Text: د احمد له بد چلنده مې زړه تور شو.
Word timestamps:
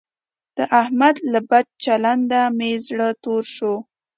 د 0.57 0.59
احمد 0.81 1.15
له 1.31 1.39
بد 1.49 1.65
چلنده 1.83 2.41
مې 2.57 2.71
زړه 2.87 3.07
تور 3.23 3.43
شو. 3.55 3.73